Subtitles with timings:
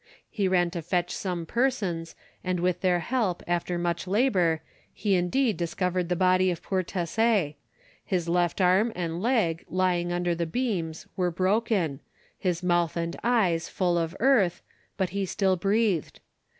[0.31, 5.57] He ran to fetch some persons, and, with their help, after much labor, he indeed
[5.57, 7.53] discovered the body of poor Tesser;
[8.03, 11.99] his left arm and leg, lying under the beams, were broken,
[12.39, 14.63] his mouth and eyes full of earth,
[14.97, 16.19] but he still breathed.